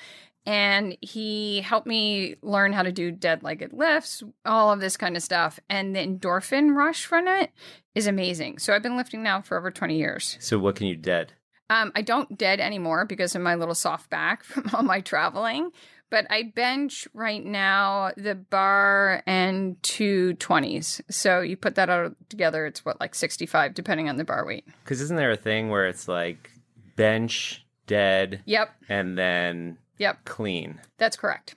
[0.45, 5.17] And he helped me learn how to do dead legged lifts, all of this kind
[5.17, 5.61] of stuff.
[5.69, 7.51] And the endorphin rush from it
[7.95, 8.59] is amazing.
[8.59, 10.37] So I've been lifting now for over 20 years.
[10.41, 11.33] So what can you dead?
[11.71, 15.71] Um, I don't dead anymore because of my little soft back from all my traveling.
[16.11, 21.01] But I bench right now the bar and two 20s.
[21.11, 24.67] So you put that all together, it's what, like 65, depending on the bar weight.
[24.85, 26.51] Because isn't there a thing where it's like
[26.97, 28.71] bench, dead, Yep.
[28.91, 30.25] and then Yep.
[30.25, 31.55] clean, That's correct.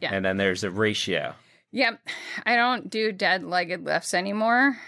[0.00, 0.14] Yeah.
[0.14, 1.34] and then there's a ratio.
[1.72, 2.00] Yep.
[2.46, 4.78] I don't do dead legged lifts anymore.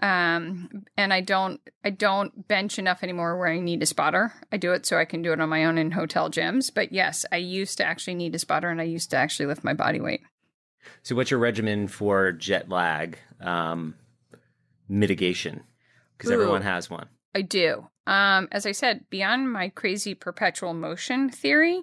[0.00, 4.32] Um, and I don't I don't bench enough anymore where I need a spotter.
[4.52, 6.70] I do it so I can do it on my own in hotel gyms.
[6.72, 9.64] But yes, I used to actually need a spotter and I used to actually lift
[9.64, 10.22] my body weight.
[11.02, 13.96] So what's your regimen for jet lag um,
[14.88, 15.64] mitigation?
[16.16, 17.08] Because everyone has one.
[17.34, 17.88] I do.
[18.06, 21.82] Um, as I said, beyond my crazy perpetual motion theory,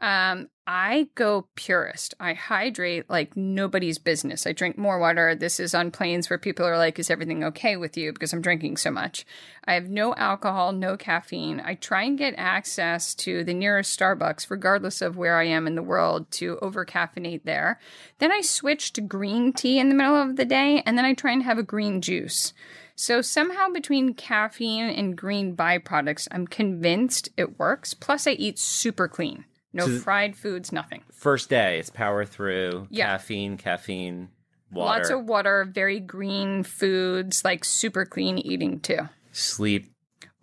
[0.00, 2.14] um, I go purist.
[2.20, 4.46] I hydrate like nobody's business.
[4.46, 5.34] I drink more water.
[5.34, 8.12] This is on planes where people are like, Is everything okay with you?
[8.12, 9.24] Because I'm drinking so much.
[9.64, 11.62] I have no alcohol, no caffeine.
[11.64, 15.76] I try and get access to the nearest Starbucks, regardless of where I am in
[15.76, 17.80] the world, to over caffeinate there.
[18.18, 21.14] Then I switch to green tea in the middle of the day, and then I
[21.14, 22.52] try and have a green juice.
[22.96, 27.94] So somehow between caffeine and green byproducts, I'm convinced it works.
[27.94, 29.44] Plus, I eat super clean.
[29.76, 31.02] No So- fried foods, nothing.
[31.12, 32.88] First day, it's power through.
[32.90, 33.06] Yeah.
[33.08, 34.30] Caffeine, caffeine,
[34.72, 39.08] water, Lots of water, very green foods, like super clean eating too.
[39.32, 39.92] sleep.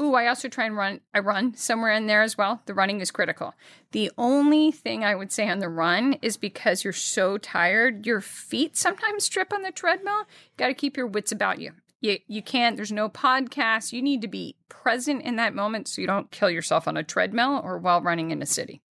[0.02, 1.02] Ooh, I also try and run.
[1.14, 2.62] I run somewhere in there as well.
[2.66, 3.54] The running is critical.
[3.92, 8.20] The only thing I would say on the run is because you're so tired, your
[8.22, 10.20] feet sometimes trip on the treadmill.
[10.20, 11.72] You got to keep your wits about you.
[12.02, 12.76] You you can't.
[12.76, 13.94] There's no podcast.
[13.94, 17.04] You need to be present in that moment so you don't kill yourself on a
[17.04, 18.82] treadmill or while running in a city.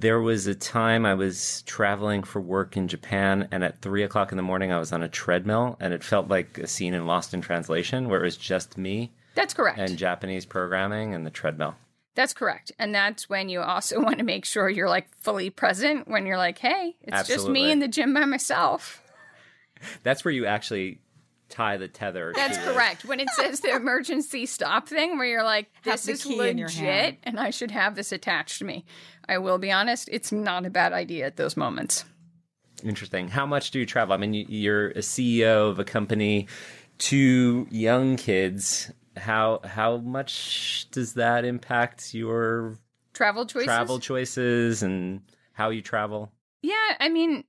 [0.00, 4.32] There was a time I was traveling for work in Japan, and at three o'clock
[4.32, 7.06] in the morning, I was on a treadmill, and it felt like a scene in
[7.06, 9.78] Lost in Translation, where it was just me That's correct.
[9.78, 11.76] and Japanese programming and the treadmill.
[12.14, 12.72] That's correct.
[12.78, 16.38] And that's when you also want to make sure you're like fully present when you're
[16.38, 19.02] like, hey, it's just me in the gym by myself.
[20.02, 20.98] That's where you actually
[21.50, 22.32] tie the tether.
[22.34, 23.04] That's to the- correct.
[23.04, 26.58] When it says the emergency stop thing, where you're like, Have this is key in
[26.58, 27.06] your hand.
[27.06, 28.84] legit and I should have this attached to me.
[29.28, 32.04] I will be honest, it's not a bad idea at those moments.
[32.82, 33.28] Interesting.
[33.28, 34.14] How much do you travel?
[34.14, 36.48] I mean, you- you're a CEO of a company,
[36.98, 38.90] two young kids.
[39.16, 42.78] How how much does that impact your
[43.12, 43.66] Travel choices?
[43.66, 45.20] travel choices and
[45.52, 46.32] how you travel?
[46.62, 47.44] Yeah, I mean,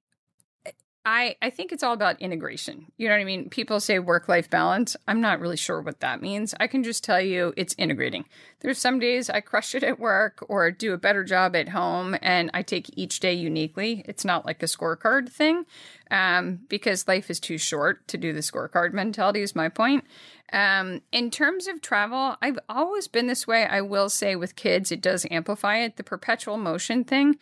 [1.04, 2.92] I I think it's all about integration.
[2.98, 3.50] You know what I mean?
[3.50, 4.96] People say work life balance.
[5.08, 6.54] I'm not really sure what that means.
[6.60, 8.26] I can just tell you it's integrating.
[8.60, 12.16] There's some days I crush it at work or do a better job at home,
[12.22, 14.04] and I take each day uniquely.
[14.08, 15.66] It's not like a scorecard thing,
[16.12, 19.42] um, because life is too short to do the scorecard mentality.
[19.42, 20.06] Is my point.
[20.54, 23.66] Um, in terms of travel, I've always been this way.
[23.66, 25.96] I will say with kids, it does amplify it.
[25.96, 27.40] The perpetual motion thing.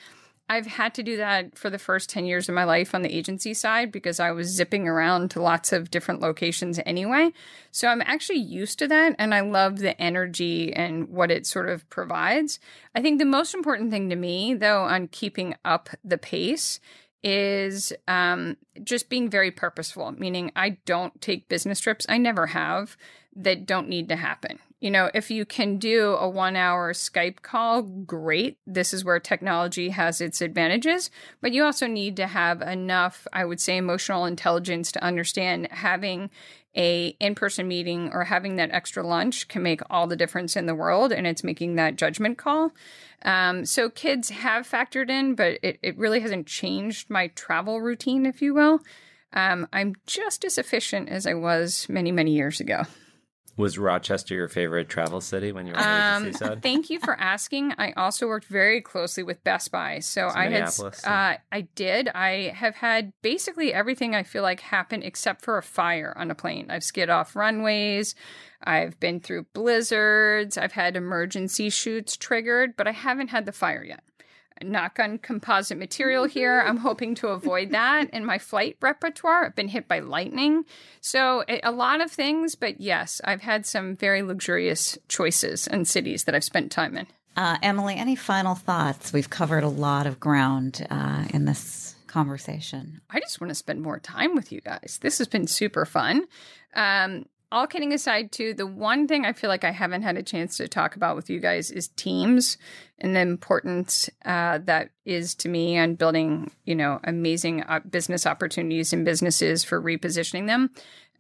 [0.51, 3.15] I've had to do that for the first 10 years of my life on the
[3.15, 7.31] agency side because I was zipping around to lots of different locations anyway.
[7.71, 11.69] So I'm actually used to that and I love the energy and what it sort
[11.69, 12.59] of provides.
[12.95, 16.79] I think the most important thing to me, though, on keeping up the pace
[17.21, 22.97] is um, just being very purposeful, meaning I don't take business trips, I never have,
[23.35, 24.59] that don't need to happen.
[24.79, 28.57] You know, if you can do a one hour Skype call, great.
[28.65, 31.11] This is where technology has its advantages.
[31.41, 36.29] But you also need to have enough, I would say, emotional intelligence to understand having
[36.75, 40.75] a in-person meeting or having that extra lunch can make all the difference in the
[40.75, 42.71] world and it's making that judgment call
[43.23, 48.23] um, so kids have factored in but it, it really hasn't changed my travel routine
[48.23, 48.79] if you will
[49.33, 52.83] um, i'm just as efficient as i was many many years ago
[53.59, 56.61] Was Rochester your favorite travel city when you were on the um, agency side?
[56.63, 57.73] thank you for asking.
[57.77, 60.63] I also worked very closely with Best Buy, so So I had
[61.03, 62.07] uh, I did.
[62.07, 66.35] I have had basically everything I feel like happen except for a fire on a
[66.35, 66.67] plane.
[66.69, 68.15] I've skid off runways.
[68.63, 70.57] I've been through blizzards.
[70.57, 74.03] I've had emergency chutes triggered, but I haven't had the fire yet.
[74.63, 76.61] Knock on composite material here.
[76.65, 79.45] I'm hoping to avoid that in my flight repertoire.
[79.45, 80.65] I've been hit by lightning.
[81.01, 86.25] So, a lot of things, but yes, I've had some very luxurious choices and cities
[86.25, 87.07] that I've spent time in.
[87.35, 89.13] Uh, Emily, any final thoughts?
[89.13, 93.01] We've covered a lot of ground uh, in this conversation.
[93.09, 94.99] I just want to spend more time with you guys.
[95.01, 96.25] This has been super fun.
[96.75, 100.23] Um, all kidding aside, too, the one thing I feel like I haven't had a
[100.23, 102.57] chance to talk about with you guys is teams
[102.99, 108.27] and the importance uh, that is to me on building, you know, amazing uh, business
[108.27, 110.69] opportunities and businesses for repositioning them.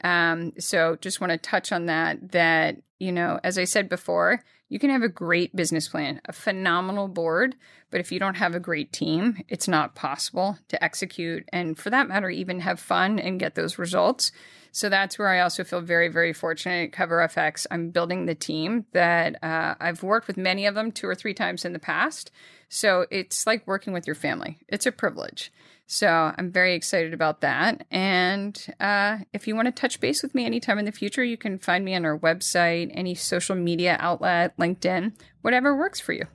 [0.03, 2.31] Um, so just want to touch on that.
[2.31, 6.33] That you know, as I said before, you can have a great business plan, a
[6.33, 7.55] phenomenal board,
[7.89, 11.89] but if you don't have a great team, it's not possible to execute and, for
[11.89, 14.31] that matter, even have fun and get those results.
[14.71, 17.65] So that's where I also feel very, very fortunate at Cover FX.
[17.71, 21.33] I'm building the team that uh, I've worked with many of them two or three
[21.33, 22.29] times in the past.
[22.69, 24.59] So it's like working with your family.
[24.67, 25.51] It's a privilege.
[25.91, 27.87] So I'm very excited about that.
[27.89, 31.35] And uh, if you want to touch base with me anytime in the future, you
[31.35, 36.25] can find me on our website, any social media outlet, LinkedIn, whatever works for you.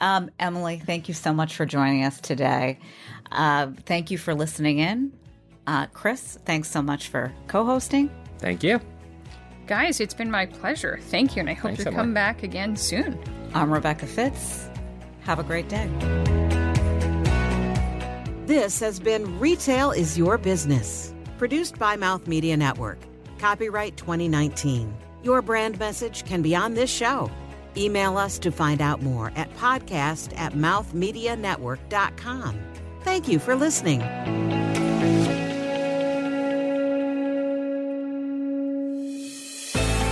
[0.00, 2.78] Um, Emily, thank you so much for joining us today.
[3.30, 5.12] Uh, thank you for listening in.
[5.66, 8.10] Uh, Chris, thanks so much for co hosting.
[8.38, 8.80] Thank you.
[9.66, 11.00] Guys, it's been my pleasure.
[11.02, 13.18] Thank you, and I hope thanks, to come back again soon.
[13.52, 14.70] I'm Rebecca Fitz.
[15.20, 16.45] Have a great day.
[18.46, 22.98] This has been Retail is Your Business, produced by Mouth Media Network.
[23.40, 24.96] Copyright 2019.
[25.24, 27.28] Your brand message can be on this show.
[27.76, 32.60] Email us to find out more at podcast at mouthmedianetwork.com.
[33.02, 33.98] Thank you for listening.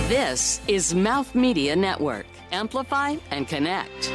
[0.09, 2.25] This is Mouth Media Network.
[2.51, 4.11] Amplify and connect.